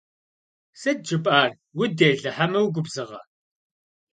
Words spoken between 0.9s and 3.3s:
jjıp'er? Vudêle heme vugubzığe?